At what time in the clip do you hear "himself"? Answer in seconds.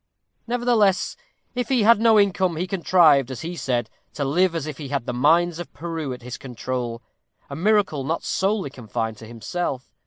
9.27-9.93